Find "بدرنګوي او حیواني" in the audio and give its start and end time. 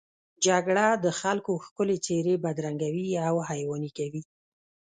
2.43-3.91